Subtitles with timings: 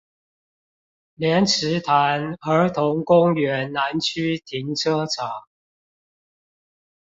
[1.17, 5.29] 蓮池潭兒童公園南區停車場